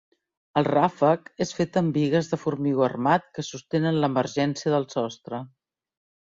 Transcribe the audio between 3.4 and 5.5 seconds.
sostenen l’emergència del sostre.